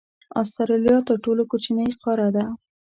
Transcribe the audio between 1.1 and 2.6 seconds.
ټولو کوچنۍ قاره ده.